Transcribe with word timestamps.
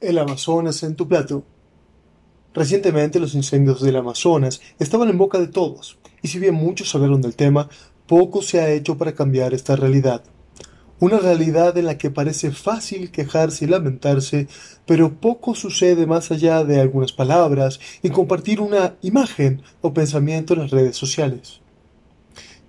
El 0.00 0.16
Amazonas 0.16 0.82
en 0.82 0.96
tu 0.96 1.06
plato. 1.06 1.44
Recientemente 2.54 3.20
los 3.20 3.34
incendios 3.34 3.82
del 3.82 3.96
Amazonas 3.96 4.62
estaban 4.78 5.10
en 5.10 5.18
boca 5.18 5.38
de 5.38 5.48
todos, 5.48 5.98
y 6.22 6.28
si 6.28 6.38
bien 6.38 6.54
muchos 6.54 6.94
hablaron 6.94 7.20
del 7.20 7.36
tema, 7.36 7.68
poco 8.06 8.40
se 8.40 8.60
ha 8.60 8.70
hecho 8.70 8.96
para 8.96 9.14
cambiar 9.14 9.52
esta 9.52 9.76
realidad. 9.76 10.24
Una 11.00 11.18
realidad 11.18 11.76
en 11.76 11.84
la 11.84 11.98
que 11.98 12.10
parece 12.10 12.50
fácil 12.50 13.10
quejarse 13.10 13.66
y 13.66 13.68
lamentarse, 13.68 14.48
pero 14.86 15.20
poco 15.20 15.54
sucede 15.54 16.06
más 16.06 16.30
allá 16.30 16.64
de 16.64 16.80
algunas 16.80 17.12
palabras 17.12 17.78
y 18.02 18.08
compartir 18.08 18.62
una 18.62 18.96
imagen 19.02 19.60
o 19.82 19.92
pensamiento 19.92 20.54
en 20.54 20.60
las 20.60 20.70
redes 20.70 20.96
sociales. 20.96 21.60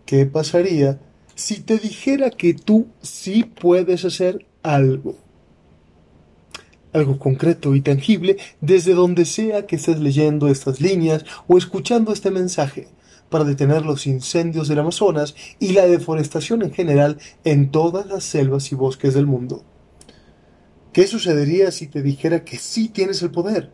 ¿Qué 0.06 0.26
pasaría 0.26 1.00
si 1.34 1.62
te 1.62 1.78
dijera 1.78 2.30
que 2.30 2.54
tú 2.54 2.88
sí 3.02 3.46
puedes 3.46 4.04
hacer 4.04 4.46
algo? 4.64 5.16
Algo 6.94 7.20
concreto 7.20 7.76
y 7.76 7.82
tangible 7.82 8.38
desde 8.60 8.94
donde 8.94 9.26
sea 9.26 9.66
que 9.66 9.76
estés 9.76 10.00
leyendo 10.00 10.48
estas 10.48 10.82
líneas 10.82 11.26
o 11.48 11.58
escuchando 11.58 12.14
este 12.14 12.32
mensaje 12.32 12.88
para 13.30 13.46
detener 13.46 13.86
los 13.86 14.06
incendios 14.08 14.68
del 14.68 14.80
Amazonas 14.80 15.36
y 15.58 15.72
la 15.72 15.88
deforestación 15.88 16.62
en 16.64 16.74
general 16.74 17.18
en 17.46 17.72
todas 17.72 18.06
las 18.06 18.24
selvas 18.26 18.72
y 18.72 18.76
bosques 18.76 19.14
del 19.14 19.26
mundo. 19.26 19.64
¿Qué 20.92 21.08
sucedería 21.08 21.72
si 21.72 21.88
te 21.88 22.02
dijera 22.02 22.44
que 22.44 22.58
sí 22.58 22.90
tienes 22.90 23.22
el 23.22 23.32
poder? 23.32 23.72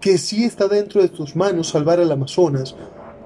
Que 0.00 0.18
sí 0.18 0.44
está 0.44 0.66
dentro 0.66 1.00
de 1.00 1.08
tus 1.08 1.36
manos 1.36 1.68
salvar 1.68 2.00
al 2.00 2.10
Amazonas, 2.10 2.74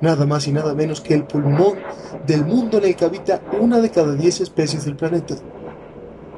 nada 0.02 0.26
más 0.26 0.46
y 0.46 0.52
nada 0.52 0.74
menos 0.74 1.00
que 1.00 1.14
el 1.14 1.24
pulmón 1.24 1.78
del 2.26 2.44
mundo 2.44 2.76
en 2.76 2.84
el 2.84 2.96
que 2.96 3.06
habita 3.06 3.40
una 3.58 3.80
de 3.80 3.90
cada 3.90 4.14
diez 4.14 4.42
especies 4.42 4.84
del 4.84 4.96
planeta. 4.96 5.36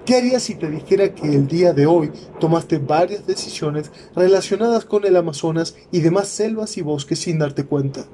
¿Qué 0.09 0.17
harías 0.17 0.45
si 0.45 0.55
te 0.55 0.71
dijera 0.71 1.15
que 1.15 1.35
el 1.35 1.47
día 1.47 1.75
de 1.75 1.85
hoy 1.85 2.11
tomaste 2.41 2.79
varias 2.79 3.27
decisiones 3.27 3.91
relacionadas 4.17 4.87
con 4.87 5.05
el 5.05 5.15
Amazonas 5.17 5.77
y 5.93 6.01
demás 6.01 6.29
selvas 6.29 6.79
y 6.79 6.81
bosques 6.81 7.19
sin 7.19 7.39
darte 7.39 7.67
cuenta? 7.67 8.07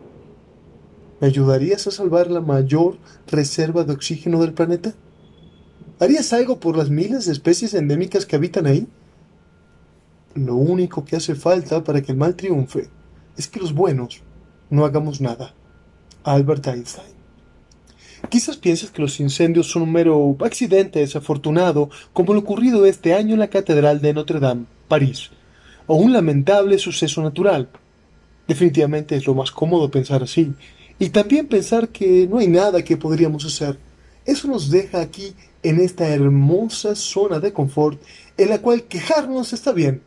¿Me 1.20 1.28
ayudarías 1.28 1.86
a 1.86 1.92
salvar 1.92 2.32
la 2.32 2.40
mayor 2.40 2.98
reserva 3.28 3.84
de 3.84 3.92
oxígeno 3.92 4.40
del 4.40 4.54
planeta? 4.54 4.92
¿Harías 6.00 6.32
algo 6.32 6.58
por 6.58 6.76
las 6.76 6.90
miles 6.90 7.26
de 7.26 7.32
especies 7.32 7.74
endémicas 7.74 8.26
que 8.26 8.34
habitan 8.34 8.66
ahí? 8.66 8.88
Lo 10.34 10.56
único 10.56 11.04
que 11.04 11.14
hace 11.14 11.36
falta 11.36 11.84
para 11.84 12.02
que 12.02 12.10
el 12.10 12.18
mal 12.18 12.34
triunfe 12.34 12.88
es 13.36 13.46
que 13.46 13.60
los 13.60 13.72
buenos 13.72 14.20
no 14.68 14.84
hagamos 14.84 15.20
nada. 15.20 15.54
Albert 16.24 16.66
Einstein. 16.66 17.13
Quizás 18.28 18.56
pienses 18.56 18.90
que 18.90 19.02
los 19.02 19.20
incendios 19.20 19.68
son 19.68 19.82
un 19.82 19.92
mero 19.92 20.36
accidente 20.40 20.98
desafortunado, 21.00 21.90
como 22.12 22.32
lo 22.32 22.40
ocurrido 22.40 22.86
este 22.86 23.14
año 23.14 23.34
en 23.34 23.40
la 23.40 23.48
Catedral 23.48 24.00
de 24.00 24.14
Notre 24.14 24.40
Dame, 24.40 24.64
París, 24.88 25.30
o 25.86 25.96
un 25.96 26.12
lamentable 26.12 26.78
suceso 26.78 27.22
natural. 27.22 27.68
Definitivamente 28.48 29.16
es 29.16 29.26
lo 29.26 29.34
más 29.34 29.50
cómodo 29.50 29.90
pensar 29.90 30.22
así, 30.22 30.52
y 30.98 31.10
también 31.10 31.46
pensar 31.46 31.88
que 31.88 32.26
no 32.26 32.38
hay 32.38 32.48
nada 32.48 32.82
que 32.82 32.96
podríamos 32.96 33.44
hacer. 33.44 33.78
Eso 34.24 34.48
nos 34.48 34.70
deja 34.70 35.00
aquí 35.00 35.34
en 35.62 35.80
esta 35.80 36.08
hermosa 36.08 36.94
zona 36.94 37.40
de 37.40 37.52
confort 37.52 38.00
en 38.36 38.48
la 38.48 38.60
cual 38.60 38.84
quejarnos 38.84 39.52
está 39.52 39.72
bien, 39.72 40.02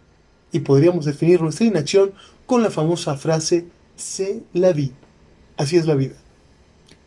y 0.52 0.60
podríamos 0.60 1.06
definir 1.06 1.42
nuestra 1.42 1.66
inacción 1.66 2.12
con 2.46 2.64
la 2.64 2.72
famosa 2.72 3.16
frase 3.16 3.68
«Se 3.96 4.44
la 4.54 4.74
vi». 4.74 4.92
Así 5.56 5.76
es 5.78 5.86
la 5.86 5.96
vida. 5.96 6.16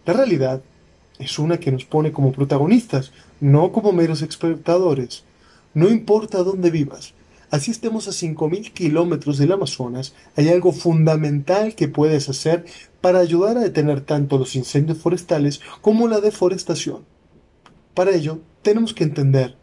La 0.07 0.13
realidad 0.13 0.63
es 1.21 1.39
una 1.39 1.61
que 1.61 1.71
nos 1.71 1.85
pone 1.85 2.13
como 2.13 2.33
protagonistas, 2.33 3.13
no 3.41 3.73
como 3.73 3.93
meros 3.93 4.23
espectadores. 4.23 5.25
No 5.75 5.89
importa 5.89 6.43
dónde 6.43 6.71
vivas, 6.71 7.15
así 7.51 7.71
estemos 7.71 8.09
a 8.09 8.13
5.000 8.13 8.73
kilómetros 8.73 9.39
del 9.39 9.53
Amazonas, 9.53 10.15
hay 10.35 10.49
algo 10.49 10.73
fundamental 10.73 11.75
que 11.75 11.89
puedes 11.89 12.29
hacer 12.29 12.65
para 13.01 13.21
ayudar 13.21 13.57
a 13.57 13.61
detener 13.61 14.01
tanto 14.01 14.39
los 14.39 14.57
incendios 14.57 14.99
forestales 14.99 15.61
como 15.81 16.09
la 16.09 16.21
deforestación. 16.21 17.05
Para 17.95 18.13
ello, 18.13 18.41
tenemos 18.63 18.95
que 18.95 19.05
entender 19.05 19.57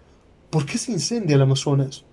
por 0.50 0.66
qué 0.66 0.78
se 0.78 0.92
incendia 0.92 1.36
el 1.36 1.42
Amazonas. 1.42 2.06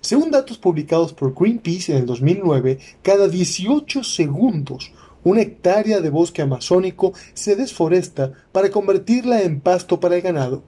Según 0.00 0.30
datos 0.30 0.58
publicados 0.58 1.12
por 1.12 1.34
Greenpeace 1.34 1.92
en 1.92 1.98
el 1.98 2.06
2009, 2.06 2.78
cada 3.02 3.28
18 3.28 4.04
segundos 4.04 4.92
una 5.26 5.40
hectárea 5.40 6.00
de 6.00 6.08
bosque 6.08 6.40
amazónico 6.40 7.12
se 7.34 7.56
desforesta 7.56 8.30
para 8.52 8.70
convertirla 8.70 9.42
en 9.42 9.60
pasto 9.60 9.98
para 9.98 10.14
el 10.14 10.22
ganado. 10.22 10.62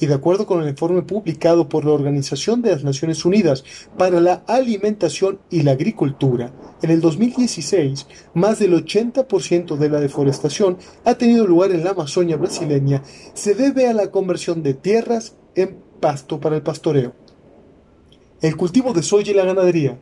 Y 0.00 0.06
de 0.06 0.14
acuerdo 0.14 0.46
con 0.46 0.60
el 0.60 0.68
informe 0.68 1.02
publicado 1.02 1.68
por 1.68 1.84
la 1.84 1.92
Organización 1.92 2.60
de 2.60 2.72
las 2.72 2.82
Naciones 2.82 3.24
Unidas 3.24 3.62
para 3.96 4.20
la 4.20 4.42
Alimentación 4.48 5.38
y 5.48 5.62
la 5.62 5.70
Agricultura, 5.70 6.52
en 6.82 6.90
el 6.90 7.00
2016, 7.00 8.08
más 8.34 8.58
del 8.58 8.72
80% 8.72 9.76
de 9.76 9.88
la 9.88 10.00
deforestación 10.00 10.76
ha 11.04 11.14
tenido 11.14 11.46
lugar 11.46 11.70
en 11.70 11.84
la 11.84 11.90
Amazonia 11.90 12.36
brasileña, 12.36 13.04
se 13.34 13.54
debe 13.54 13.86
a 13.86 13.92
la 13.92 14.10
conversión 14.10 14.64
de 14.64 14.74
tierras 14.74 15.36
en 15.54 15.78
pasto 16.00 16.40
para 16.40 16.56
el 16.56 16.62
pastoreo. 16.62 17.12
El 18.40 18.56
cultivo 18.56 18.92
de 18.92 19.04
soya 19.04 19.30
y 19.30 19.36
la 19.36 19.44
ganadería, 19.44 20.00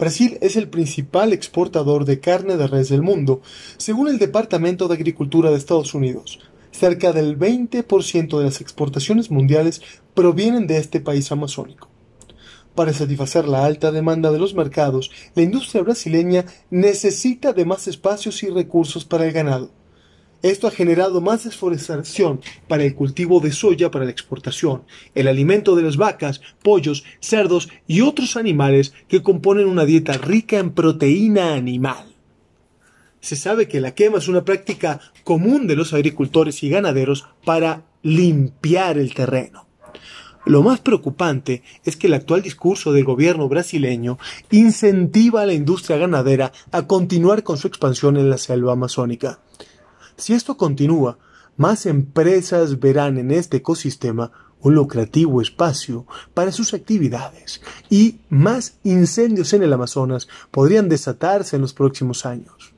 Brasil 0.00 0.38
es 0.40 0.56
el 0.56 0.70
principal 0.70 1.34
exportador 1.34 2.06
de 2.06 2.20
carne 2.20 2.56
de 2.56 2.66
res 2.66 2.88
del 2.88 3.02
mundo, 3.02 3.42
según 3.76 4.08
el 4.08 4.18
Departamento 4.18 4.88
de 4.88 4.94
Agricultura 4.94 5.50
de 5.50 5.58
Estados 5.58 5.92
Unidos. 5.92 6.38
Cerca 6.70 7.12
del 7.12 7.38
20% 7.38 8.38
de 8.38 8.44
las 8.44 8.62
exportaciones 8.62 9.30
mundiales 9.30 9.82
provienen 10.14 10.66
de 10.66 10.78
este 10.78 11.00
país 11.00 11.30
amazónico. 11.32 11.90
Para 12.74 12.94
satisfacer 12.94 13.46
la 13.46 13.66
alta 13.66 13.92
demanda 13.92 14.32
de 14.32 14.38
los 14.38 14.54
mercados, 14.54 15.10
la 15.34 15.42
industria 15.42 15.82
brasileña 15.82 16.46
necesita 16.70 17.52
de 17.52 17.66
más 17.66 17.86
espacios 17.86 18.42
y 18.42 18.48
recursos 18.48 19.04
para 19.04 19.26
el 19.26 19.32
ganado. 19.32 19.70
Esto 20.42 20.66
ha 20.66 20.70
generado 20.70 21.20
más 21.20 21.44
desforestación 21.44 22.40
para 22.66 22.84
el 22.84 22.94
cultivo 22.94 23.40
de 23.40 23.52
soya 23.52 23.90
para 23.90 24.06
la 24.06 24.10
exportación, 24.10 24.84
el 25.14 25.28
alimento 25.28 25.76
de 25.76 25.82
las 25.82 25.98
vacas, 25.98 26.40
pollos, 26.62 27.04
cerdos 27.20 27.68
y 27.86 28.00
otros 28.00 28.36
animales 28.36 28.94
que 29.06 29.22
componen 29.22 29.68
una 29.68 29.84
dieta 29.84 30.14
rica 30.14 30.58
en 30.58 30.70
proteína 30.70 31.52
animal. 31.54 32.14
Se 33.20 33.36
sabe 33.36 33.68
que 33.68 33.80
la 33.80 33.94
quema 33.94 34.16
es 34.16 34.28
una 34.28 34.46
práctica 34.46 35.00
común 35.24 35.66
de 35.66 35.76
los 35.76 35.92
agricultores 35.92 36.62
y 36.62 36.70
ganaderos 36.70 37.26
para 37.44 37.82
limpiar 38.02 38.96
el 38.96 39.12
terreno. 39.12 39.66
Lo 40.46 40.62
más 40.62 40.80
preocupante 40.80 41.62
es 41.84 41.98
que 41.98 42.06
el 42.06 42.14
actual 42.14 42.40
discurso 42.40 42.94
del 42.94 43.04
gobierno 43.04 43.46
brasileño 43.46 44.18
incentiva 44.50 45.42
a 45.42 45.46
la 45.46 45.52
industria 45.52 45.98
ganadera 45.98 46.50
a 46.72 46.86
continuar 46.86 47.42
con 47.42 47.58
su 47.58 47.68
expansión 47.68 48.16
en 48.16 48.30
la 48.30 48.38
selva 48.38 48.72
amazónica. 48.72 49.40
Si 50.20 50.34
esto 50.34 50.58
continúa, 50.58 51.18
más 51.56 51.86
empresas 51.86 52.78
verán 52.78 53.16
en 53.16 53.30
este 53.30 53.56
ecosistema 53.56 54.30
un 54.60 54.74
lucrativo 54.74 55.40
espacio 55.40 56.06
para 56.34 56.52
sus 56.52 56.74
actividades 56.74 57.62
y 57.88 58.20
más 58.28 58.74
incendios 58.84 59.54
en 59.54 59.62
el 59.62 59.72
Amazonas 59.72 60.28
podrían 60.50 60.90
desatarse 60.90 61.56
en 61.56 61.62
los 61.62 61.72
próximos 61.72 62.26
años. 62.26 62.74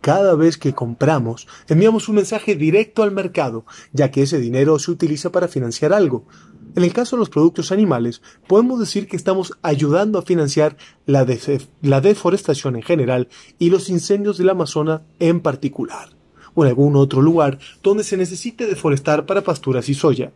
Cada 0.00 0.34
vez 0.34 0.56
que 0.56 0.72
compramos, 0.72 1.46
enviamos 1.68 2.08
un 2.08 2.16
mensaje 2.16 2.56
directo 2.56 3.02
al 3.02 3.12
mercado, 3.12 3.66
ya 3.92 4.10
que 4.10 4.22
ese 4.22 4.38
dinero 4.38 4.78
se 4.78 4.90
utiliza 4.90 5.30
para 5.30 5.46
financiar 5.46 5.92
algo. 5.92 6.24
En 6.74 6.84
el 6.84 6.92
caso 6.92 7.16
de 7.16 7.20
los 7.20 7.28
productos 7.28 7.70
animales, 7.70 8.22
podemos 8.46 8.80
decir 8.80 9.06
que 9.06 9.16
estamos 9.16 9.52
ayudando 9.62 10.18
a 10.18 10.22
financiar 10.22 10.76
la, 11.04 11.24
deforestación 11.24 12.76
en 12.76 12.82
general 12.82 13.28
y 13.58 13.68
los 13.68 13.90
incendios 13.90 14.38
del 14.38 14.48
Amazonas 14.48 15.02
en 15.18 15.40
particular, 15.40 16.08
o 16.54 16.64
en 16.64 16.70
algún 16.70 16.96
otro 16.96 17.20
lugar 17.20 17.58
donde 17.82 18.04
se 18.04 18.16
necesite 18.16 18.66
deforestar 18.66 19.26
para 19.26 19.42
pasturas 19.42 19.88
y 19.90 19.94
soya. 19.94 20.32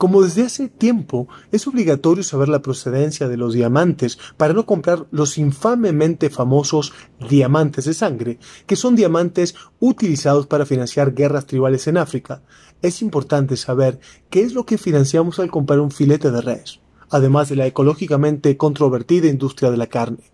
Como 0.00 0.22
desde 0.22 0.44
hace 0.44 0.68
tiempo 0.68 1.28
es 1.52 1.66
obligatorio 1.66 2.22
saber 2.22 2.48
la 2.48 2.62
procedencia 2.62 3.28
de 3.28 3.36
los 3.36 3.52
diamantes 3.52 4.18
para 4.38 4.54
no 4.54 4.64
comprar 4.64 5.04
los 5.10 5.36
infamemente 5.36 6.30
famosos 6.30 6.94
diamantes 7.28 7.84
de 7.84 7.92
sangre, 7.92 8.38
que 8.66 8.76
son 8.76 8.96
diamantes 8.96 9.56
utilizados 9.78 10.46
para 10.46 10.64
financiar 10.64 11.12
guerras 11.12 11.44
tribales 11.44 11.86
en 11.86 11.98
África, 11.98 12.40
es 12.80 13.02
importante 13.02 13.58
saber 13.58 14.00
qué 14.30 14.40
es 14.40 14.54
lo 14.54 14.64
que 14.64 14.78
financiamos 14.78 15.38
al 15.38 15.50
comprar 15.50 15.80
un 15.80 15.90
filete 15.90 16.30
de 16.30 16.40
res, 16.40 16.80
además 17.10 17.50
de 17.50 17.56
la 17.56 17.66
ecológicamente 17.66 18.56
controvertida 18.56 19.28
industria 19.28 19.70
de 19.70 19.76
la 19.76 19.88
carne. 19.88 20.30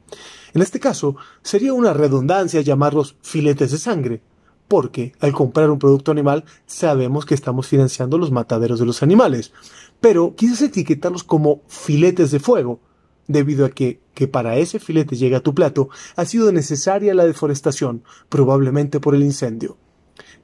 En 0.54 0.62
este 0.62 0.78
caso, 0.78 1.16
sería 1.42 1.72
una 1.72 1.92
redundancia 1.92 2.60
llamarlos 2.60 3.16
filetes 3.20 3.72
de 3.72 3.78
sangre, 3.78 4.22
porque 4.68 5.12
al 5.20 5.32
comprar 5.32 5.70
un 5.70 5.78
producto 5.78 6.10
animal 6.10 6.44
sabemos 6.66 7.24
que 7.24 7.34
estamos 7.34 7.66
financiando 7.66 8.18
los 8.18 8.30
mataderos 8.30 8.78
de 8.78 8.86
los 8.86 9.02
animales, 9.02 9.52
pero 10.00 10.34
quizás 10.34 10.62
etiquetarlos 10.62 11.24
como 11.24 11.62
filetes 11.68 12.30
de 12.30 12.40
fuego, 12.40 12.80
debido 13.28 13.66
a 13.66 13.70
que, 13.70 14.00
que 14.14 14.28
para 14.28 14.56
ese 14.56 14.78
filete 14.78 15.16
llegue 15.16 15.36
a 15.36 15.42
tu 15.42 15.54
plato 15.54 15.88
ha 16.14 16.24
sido 16.24 16.52
necesaria 16.52 17.14
la 17.14 17.26
deforestación, 17.26 18.02
probablemente 18.28 19.00
por 19.00 19.14
el 19.14 19.22
incendio. 19.22 19.76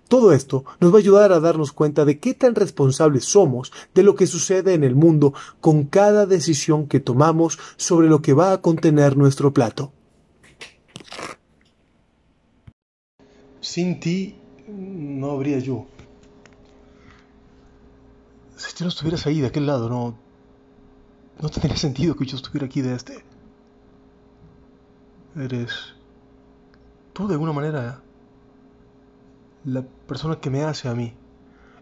Todo 0.08 0.32
esto 0.32 0.64
nos 0.78 0.92
va 0.92 0.96
a 0.96 1.00
ayudar 1.00 1.32
a 1.32 1.40
darnos 1.40 1.72
cuenta 1.72 2.04
de 2.04 2.18
qué 2.18 2.34
tan 2.34 2.54
responsables 2.54 3.24
somos 3.24 3.72
de 3.94 4.02
lo 4.02 4.14
que 4.14 4.26
sucede 4.26 4.74
en 4.74 4.84
el 4.84 4.94
mundo 4.94 5.32
con 5.60 5.84
cada 5.84 6.26
decisión 6.26 6.86
que 6.86 7.00
tomamos 7.00 7.58
sobre 7.76 8.08
lo 8.08 8.20
que 8.20 8.34
va 8.34 8.52
a 8.52 8.60
contener 8.60 9.16
nuestro 9.16 9.54
plato. 9.54 9.92
Sin 13.62 14.00
ti 14.00 14.34
no 14.66 15.30
habría 15.30 15.60
yo. 15.60 15.86
Si 18.56 18.74
tú 18.74 18.82
no 18.82 18.88
estuvieras 18.88 19.24
ahí 19.24 19.40
de 19.40 19.46
aquel 19.46 19.66
lado, 19.66 19.88
no. 19.88 20.16
No 21.40 21.48
tendría 21.48 21.76
sentido 21.76 22.16
que 22.16 22.26
yo 22.26 22.36
estuviera 22.36 22.66
aquí 22.66 22.82
de 22.82 22.96
este. 22.96 23.24
Eres. 25.36 25.94
Tú 27.12 27.28
de 27.28 27.34
alguna 27.34 27.52
manera. 27.52 28.02
La 29.64 29.82
persona 29.82 30.40
que 30.40 30.50
me 30.50 30.64
hace 30.64 30.88
a 30.88 30.94
mí. 30.96 31.14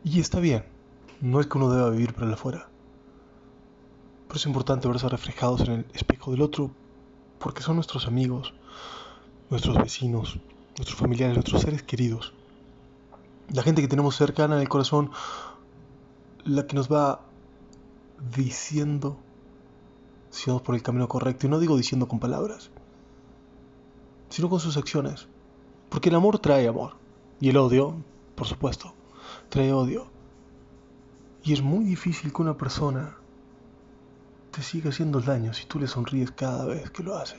Y 0.05 0.21
está 0.21 0.39
bien. 0.39 0.67
No 1.23 1.41
es 1.41 1.47
que 1.47 1.57
uno 1.57 1.73
deba 1.73 1.89
vivir 1.89 2.13
para 2.13 2.27
el 2.27 2.35
afuera. 2.35 2.69
Pero 4.29 4.37
es 4.37 4.45
importante 4.45 4.87
verse 4.87 5.09
reflejados 5.09 5.63
en 5.63 5.73
el 5.73 5.87
espejo 5.95 6.31
del 6.31 6.43
otro. 6.43 6.71
Porque 7.39 7.63
son 7.63 7.77
nuestros 7.77 8.07
amigos, 8.07 8.53
nuestros 9.49 9.79
vecinos, 9.79 10.39
nuestros 10.81 10.99
familiares, 10.99 11.37
nuestros 11.37 11.61
seres 11.61 11.83
queridos, 11.83 12.33
la 13.53 13.63
gente 13.63 13.83
que 13.83 13.89
tenemos 13.89 14.17
cercana 14.17 14.55
en 14.55 14.63
el 14.63 14.69
corazón, 14.71 15.11
la 16.43 16.67
que 16.67 16.75
nos 16.75 16.91
va 16.91 17.21
diciendo 18.35 19.19
si 20.31 20.49
vamos 20.49 20.63
por 20.63 20.75
el 20.75 20.83
camino 20.83 21.07
correcto. 21.07 21.47
Y 21.47 21.51
no 21.51 21.59
digo 21.59 21.77
diciendo 21.77 22.09
con 22.09 22.19
palabras, 22.19 22.71
sino 24.31 24.49
con 24.49 24.59
sus 24.59 24.79
acciones. 24.79 25.29
Porque 25.91 26.09
el 26.09 26.15
amor 26.15 26.39
trae 26.39 26.67
amor. 26.67 26.95
Y 27.41 27.51
el 27.51 27.59
odio, 27.59 27.97
por 28.35 28.47
supuesto, 28.47 28.95
trae 29.51 29.75
odio. 29.75 30.07
Y 31.43 31.53
es 31.53 31.61
muy 31.61 31.85
difícil 31.85 32.33
que 32.33 32.41
una 32.41 32.57
persona 32.57 33.19
te 34.51 34.63
siga 34.63 34.89
haciendo 34.89 35.21
daño 35.21 35.53
si 35.53 35.67
tú 35.67 35.79
le 35.79 35.89
sonríes 35.89 36.31
cada 36.31 36.65
vez 36.65 36.91
que 36.91 37.03
lo 37.03 37.19
hace. 37.19 37.37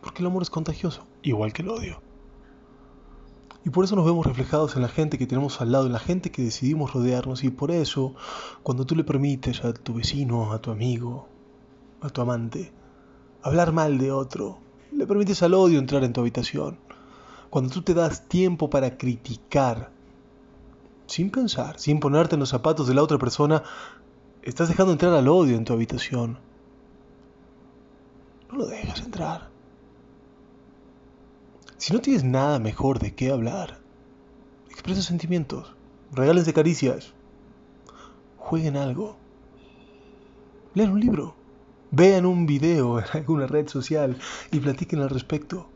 Porque 0.00 0.22
el 0.22 0.26
amor 0.26 0.40
es 0.40 0.48
contagioso, 0.48 1.04
igual 1.22 1.52
que 1.52 1.62
el 1.62 1.68
odio. 1.68 2.00
Y 3.64 3.70
por 3.70 3.84
eso 3.84 3.96
nos 3.96 4.06
vemos 4.06 4.24
reflejados 4.24 4.76
en 4.76 4.82
la 4.82 4.88
gente 4.88 5.18
que 5.18 5.26
tenemos 5.26 5.60
al 5.60 5.72
lado, 5.72 5.86
en 5.86 5.92
la 5.92 5.98
gente 5.98 6.30
que 6.30 6.42
decidimos 6.42 6.94
rodearnos. 6.94 7.44
Y 7.44 7.50
por 7.50 7.70
eso, 7.70 8.14
cuando 8.62 8.86
tú 8.86 8.94
le 8.94 9.04
permites 9.04 9.64
a 9.64 9.74
tu 9.74 9.94
vecino, 9.94 10.52
a 10.52 10.60
tu 10.60 10.70
amigo, 10.70 11.28
a 12.00 12.08
tu 12.08 12.20
amante, 12.20 12.72
hablar 13.42 13.72
mal 13.72 13.98
de 13.98 14.12
otro, 14.12 14.58
le 14.92 15.06
permites 15.06 15.42
al 15.42 15.54
odio 15.54 15.78
entrar 15.78 16.04
en 16.04 16.12
tu 16.12 16.20
habitación. 16.20 16.78
Cuando 17.50 17.70
tú 17.70 17.82
te 17.82 17.94
das 17.94 18.28
tiempo 18.28 18.70
para 18.70 18.96
criticar, 18.96 19.90
sin 21.06 21.30
pensar, 21.30 21.78
sin 21.78 22.00
ponerte 22.00 22.36
en 22.36 22.40
los 22.40 22.50
zapatos 22.50 22.86
de 22.86 22.94
la 22.94 23.02
otra 23.02 23.18
persona, 23.18 23.62
estás 24.42 24.68
dejando 24.68 24.92
entrar 24.92 25.12
al 25.12 25.28
odio 25.28 25.56
en 25.56 25.64
tu 25.64 25.72
habitación. 25.72 26.38
No 28.50 28.58
lo 28.58 28.66
dejas 28.66 29.00
entrar. 29.00 29.50
Si 31.78 31.92
no 31.92 32.00
tienes 32.00 32.24
nada 32.24 32.58
mejor 32.58 32.98
de 32.98 33.14
qué 33.14 33.30
hablar, 33.30 33.78
expresa 34.68 35.00
sentimientos, 35.00 35.76
de 36.12 36.52
caricias, 36.52 37.14
jueguen 38.36 38.76
algo, 38.76 39.16
lean 40.74 40.90
un 40.90 40.98
libro, 40.98 41.36
vean 41.92 42.26
un 42.26 42.46
video 42.46 42.98
en 42.98 43.04
alguna 43.12 43.46
red 43.46 43.68
social 43.68 44.18
y 44.50 44.58
platiquen 44.58 45.02
al 45.02 45.10
respecto. 45.10 45.68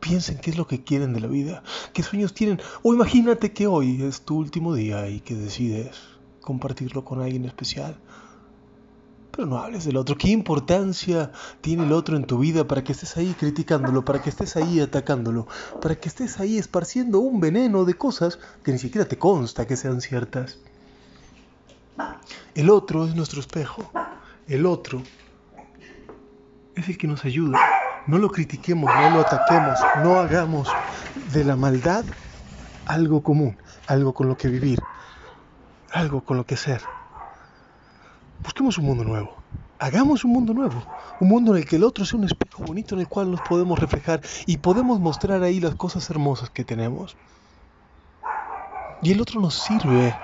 Piensen 0.00 0.38
qué 0.38 0.50
es 0.50 0.58
lo 0.58 0.66
que 0.66 0.82
quieren 0.82 1.14
de 1.14 1.20
la 1.20 1.28
vida, 1.28 1.62
qué 1.92 2.02
sueños 2.02 2.34
tienen, 2.34 2.60
o 2.82 2.92
imagínate 2.92 3.52
que 3.52 3.68
hoy 3.68 4.02
es 4.02 4.22
tu 4.22 4.36
último 4.36 4.74
día 4.74 5.08
y 5.08 5.20
que 5.20 5.36
decides 5.36 6.00
compartirlo 6.40 7.04
con 7.04 7.22
alguien 7.22 7.44
especial. 7.44 7.96
Pero 9.34 9.48
no 9.48 9.58
hables 9.58 9.84
del 9.84 9.96
otro. 9.96 10.16
¿Qué 10.16 10.28
importancia 10.28 11.32
tiene 11.60 11.84
el 11.84 11.92
otro 11.92 12.16
en 12.16 12.24
tu 12.24 12.38
vida 12.38 12.66
para 12.66 12.84
que 12.84 12.92
estés 12.92 13.16
ahí 13.16 13.34
criticándolo, 13.38 14.04
para 14.04 14.22
que 14.22 14.30
estés 14.30 14.56
ahí 14.56 14.80
atacándolo, 14.80 15.46
para 15.80 15.96
que 15.96 16.08
estés 16.08 16.38
ahí 16.38 16.58
esparciendo 16.58 17.18
un 17.18 17.40
veneno 17.40 17.84
de 17.84 17.94
cosas 17.94 18.38
que 18.62 18.72
ni 18.72 18.78
siquiera 18.78 19.08
te 19.08 19.18
consta 19.18 19.66
que 19.66 19.76
sean 19.76 20.00
ciertas? 20.00 20.58
El 22.54 22.70
otro 22.70 23.06
es 23.06 23.14
nuestro 23.14 23.40
espejo. 23.40 23.90
El 24.46 24.66
otro 24.66 25.02
es 26.76 26.88
el 26.88 26.98
que 26.98 27.06
nos 27.06 27.24
ayuda. 27.24 27.58
No 28.06 28.18
lo 28.18 28.30
critiquemos, 28.30 28.90
no 28.94 29.10
lo 29.10 29.20
ataquemos, 29.20 29.78
no 30.02 30.18
hagamos 30.18 30.68
de 31.32 31.44
la 31.44 31.56
maldad 31.56 32.04
algo 32.86 33.22
común, 33.22 33.56
algo 33.86 34.12
con 34.12 34.28
lo 34.28 34.36
que 34.36 34.48
vivir, 34.48 34.78
algo 35.92 36.22
con 36.22 36.36
lo 36.36 36.44
que 36.44 36.56
ser. 36.56 36.82
Busquemos 38.44 38.76
un 38.76 38.84
mundo 38.84 39.04
nuevo. 39.04 39.34
Hagamos 39.78 40.22
un 40.24 40.32
mundo 40.32 40.52
nuevo. 40.52 40.82
Un 41.18 41.28
mundo 41.28 41.52
en 41.52 41.62
el 41.62 41.66
que 41.66 41.76
el 41.76 41.84
otro 41.84 42.04
sea 42.04 42.18
un 42.18 42.26
espejo 42.26 42.62
bonito 42.62 42.94
en 42.94 43.00
el 43.00 43.08
cual 43.08 43.30
nos 43.30 43.40
podemos 43.40 43.78
reflejar 43.78 44.20
y 44.46 44.58
podemos 44.58 45.00
mostrar 45.00 45.42
ahí 45.42 45.60
las 45.60 45.74
cosas 45.74 46.08
hermosas 46.10 46.50
que 46.50 46.62
tenemos. 46.62 47.16
Y 49.02 49.12
el 49.12 49.20
otro 49.20 49.40
nos 49.40 49.54
sirve 49.54 50.14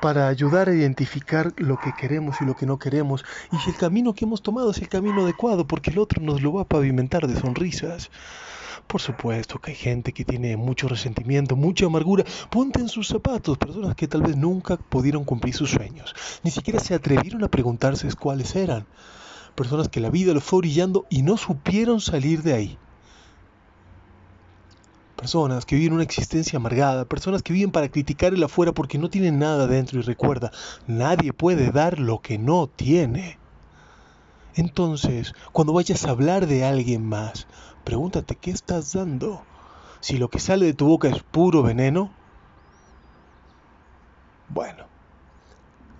para 0.00 0.28
ayudar 0.28 0.68
a 0.68 0.74
identificar 0.74 1.52
lo 1.56 1.78
que 1.78 1.92
queremos 1.94 2.36
y 2.40 2.44
lo 2.44 2.54
que 2.54 2.66
no 2.66 2.78
queremos. 2.78 3.24
Y 3.50 3.56
si 3.56 3.70
el 3.70 3.76
camino 3.76 4.14
que 4.14 4.26
hemos 4.26 4.42
tomado 4.42 4.70
es 4.70 4.78
el 4.78 4.88
camino 4.88 5.22
adecuado, 5.22 5.66
porque 5.66 5.90
el 5.90 5.98
otro 5.98 6.22
nos 6.22 6.42
lo 6.42 6.52
va 6.52 6.62
a 6.62 6.68
pavimentar 6.68 7.26
de 7.26 7.40
sonrisas. 7.40 8.10
Por 8.86 9.00
supuesto 9.00 9.58
que 9.58 9.72
hay 9.72 9.76
gente 9.76 10.12
que 10.12 10.24
tiene 10.24 10.56
mucho 10.56 10.86
resentimiento, 10.86 11.56
mucha 11.56 11.86
amargura. 11.86 12.24
Ponte 12.50 12.80
en 12.80 12.88
sus 12.88 13.08
zapatos, 13.08 13.58
personas 13.58 13.96
que 13.96 14.06
tal 14.06 14.22
vez 14.22 14.36
nunca 14.36 14.76
pudieron 14.76 15.24
cumplir 15.24 15.54
sus 15.54 15.70
sueños. 15.70 16.14
Ni 16.44 16.52
siquiera 16.52 16.78
se 16.78 16.94
atrevieron 16.94 17.42
a 17.42 17.48
preguntarse 17.48 18.08
cuáles 18.14 18.54
eran. 18.54 18.86
Personas 19.56 19.88
que 19.88 20.00
la 20.00 20.10
vida 20.10 20.34
los 20.34 20.44
fue 20.44 20.60
brillando 20.60 21.06
y 21.10 21.22
no 21.22 21.36
supieron 21.36 22.00
salir 22.00 22.42
de 22.42 22.52
ahí. 22.52 22.78
Personas 25.16 25.64
que 25.64 25.76
viven 25.76 25.94
una 25.94 26.02
existencia 26.02 26.58
amargada, 26.58 27.06
personas 27.06 27.42
que 27.42 27.54
viven 27.54 27.72
para 27.72 27.88
criticar 27.88 28.34
el 28.34 28.44
afuera 28.44 28.72
porque 28.72 28.98
no 28.98 29.08
tienen 29.08 29.38
nada 29.38 29.66
dentro 29.66 29.98
y 29.98 30.02
recuerda, 30.02 30.52
nadie 30.86 31.32
puede 31.32 31.72
dar 31.72 31.98
lo 31.98 32.20
que 32.20 32.38
no 32.38 32.68
tiene. 32.68 33.38
Entonces, 34.56 35.34
cuando 35.52 35.72
vayas 35.72 36.04
a 36.04 36.10
hablar 36.10 36.46
de 36.46 36.64
alguien 36.64 37.06
más, 37.08 37.46
Pregúntate 37.86 38.34
qué 38.34 38.50
estás 38.50 38.94
dando. 38.94 39.44
Si 40.00 40.18
lo 40.18 40.28
que 40.28 40.40
sale 40.40 40.66
de 40.66 40.74
tu 40.74 40.88
boca 40.88 41.06
es 41.06 41.22
puro 41.22 41.62
veneno, 41.62 42.10
bueno, 44.48 44.86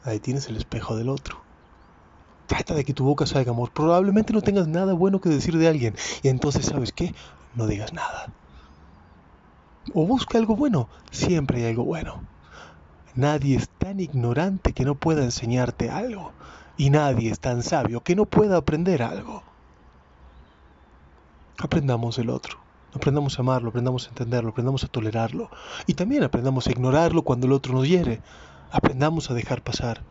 ahí 0.03 0.19
tienes 0.19 0.49
el 0.49 0.56
espejo 0.56 0.97
del 0.97 1.08
otro. 1.08 1.41
Trata 2.49 2.75
de 2.75 2.85
que 2.85 2.92
tu 2.92 3.04
boca 3.04 3.25
salga 3.25 3.52
amor. 3.52 3.71
Probablemente 3.71 4.33
no 4.33 4.42
tengas 4.42 4.66
nada 4.66 4.95
bueno 4.95 5.21
que 5.21 5.28
decir 5.28 5.57
de 5.57 5.69
alguien. 5.69 5.95
Y 6.25 6.28
entonces, 6.28 6.66
¿sabes 6.66 6.90
qué? 6.90 7.14
No 7.54 7.69
digas 7.69 7.92
nada. 7.92 8.33
O 9.95 10.09
busca 10.09 10.38
algo 10.38 10.57
bueno. 10.57 10.88
Siempre 11.12 11.59
hay 11.59 11.71
algo 11.71 11.85
bueno. 11.85 12.25
Nadie 13.14 13.54
es 13.54 13.69
tan 13.69 14.00
ignorante 14.00 14.73
que 14.73 14.85
no 14.85 14.97
pueda 14.97 15.23
enseñarte 15.23 15.88
algo. 15.88 16.33
Y 16.76 16.90
nadie 16.90 17.30
es 17.30 17.40
tan 17.40 17.62
sabio 17.62 18.02
que 18.02 18.16
no 18.16 18.26
pueda 18.26 18.59
aprender 18.59 19.02
algo 19.02 19.42
aprendamos 21.59 22.16
del 22.16 22.30
otro. 22.30 22.59
Aprendamos 22.95 23.38
a 23.38 23.42
amarlo, 23.42 23.68
aprendamos 23.68 24.06
a 24.06 24.09
entenderlo, 24.09 24.50
aprendamos 24.50 24.85
a 24.85 24.88
tolerarlo. 24.88 25.50
Y 25.87 25.95
también 25.95 26.23
aprendamos 26.23 26.66
a 26.66 26.71
ignorarlo 26.71 27.23
cuando 27.23 27.47
el 27.47 27.52
otro 27.52 27.75
nos 27.75 27.88
hiere. 27.88 28.21
Aprendamos 28.71 29.30
a 29.30 29.35
dejar 29.35 29.62
pasar. 29.62 30.02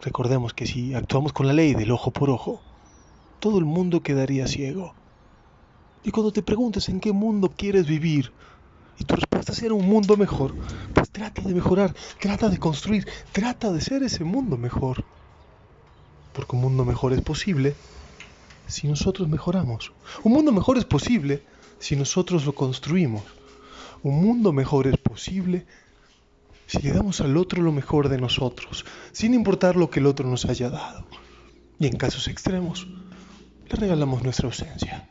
Recordemos 0.00 0.52
que 0.52 0.66
si 0.66 0.94
actuamos 0.94 1.32
con 1.32 1.46
la 1.46 1.52
ley 1.52 1.74
del 1.74 1.92
ojo 1.92 2.10
por 2.10 2.28
ojo, 2.28 2.60
todo 3.38 3.58
el 3.58 3.64
mundo 3.64 4.02
quedaría 4.02 4.48
ciego. 4.48 4.94
Y 6.02 6.10
cuando 6.10 6.32
te 6.32 6.42
preguntes 6.42 6.88
en 6.88 6.98
qué 6.98 7.12
mundo 7.12 7.52
quieres 7.56 7.86
vivir, 7.86 8.32
y 8.98 9.04
tu 9.04 9.14
respuesta 9.14 9.52
sea 9.52 9.72
un 9.72 9.86
mundo 9.86 10.16
mejor, 10.16 10.54
trata 11.22 11.42
de 11.42 11.54
mejorar, 11.54 11.94
trata 12.18 12.48
de 12.48 12.58
construir, 12.58 13.06
trata 13.30 13.70
de 13.72 13.80
ser 13.80 14.02
ese 14.02 14.24
mundo 14.24 14.56
mejor. 14.56 15.04
Porque 16.32 16.56
un 16.56 16.62
mundo 16.62 16.84
mejor 16.84 17.12
es 17.12 17.20
posible 17.20 17.76
si 18.66 18.88
nosotros 18.88 19.28
mejoramos. 19.28 19.92
Un 20.24 20.32
mundo 20.32 20.50
mejor 20.50 20.78
es 20.78 20.84
posible 20.84 21.44
si 21.78 21.94
nosotros 21.94 22.44
lo 22.44 22.56
construimos. 22.56 23.22
Un 24.02 24.20
mundo 24.20 24.52
mejor 24.52 24.88
es 24.88 24.96
posible 24.96 25.64
si 26.66 26.82
le 26.82 26.90
damos 26.90 27.20
al 27.20 27.36
otro 27.36 27.62
lo 27.62 27.70
mejor 27.70 28.08
de 28.08 28.18
nosotros, 28.18 28.84
sin 29.12 29.32
importar 29.32 29.76
lo 29.76 29.90
que 29.90 30.00
el 30.00 30.06
otro 30.06 30.26
nos 30.26 30.46
haya 30.46 30.70
dado. 30.70 31.06
Y 31.78 31.86
en 31.86 31.96
casos 31.96 32.26
extremos, 32.26 32.88
le 33.68 33.76
regalamos 33.76 34.24
nuestra 34.24 34.46
ausencia. 34.46 35.08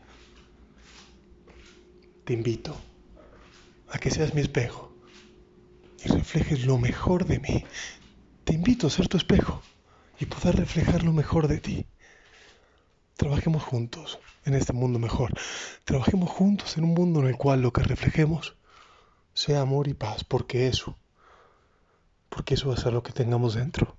Te 2.26 2.34
invito 2.34 2.76
a 3.92 3.98
que 3.98 4.12
seas 4.12 4.34
mi 4.34 4.42
espejo 4.42 4.91
y 6.04 6.10
reflejes 6.10 6.66
lo 6.66 6.78
mejor 6.78 7.26
de 7.26 7.40
mí. 7.40 7.66
Te 8.44 8.54
invito 8.54 8.88
a 8.88 8.90
ser 8.90 9.08
tu 9.08 9.18
espejo 9.18 9.62
y 10.20 10.26
poder 10.26 10.56
reflejar 10.56 11.04
lo 11.04 11.14
mejor 11.14 11.48
de 11.48 11.60
ti. 11.60 11.86
trabajemos 13.16 13.62
juntos 13.62 14.20
en 14.46 14.56
este 14.56 14.74
mundo 14.74 14.98
mejor. 14.98 15.34
Trabajemos 15.84 16.30
juntos 16.30 16.78
en 16.78 16.86
un 16.86 16.94
mundo 16.94 17.20
en 17.20 17.28
el 17.28 17.38
cual 17.38 17.62
lo 17.62 17.72
que 17.72 17.84
reflejemos 17.84 18.56
sea 19.34 19.62
amor 19.62 19.88
y 19.88 19.94
paz, 19.94 20.24
porque 20.24 20.68
eso, 20.68 20.98
porque 22.30 22.56
eso 22.56 22.70
va 22.70 22.74
a 22.74 22.78
ser 22.78 22.94
lo 22.94 23.04
que 23.04 23.14
tengamos 23.14 23.54
dentro. 23.54 23.96